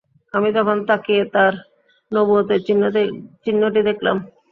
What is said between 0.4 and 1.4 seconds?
তখন তাকিয়ে